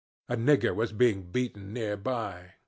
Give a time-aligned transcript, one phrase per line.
[0.27, 2.53] A nigger was being beaten near by.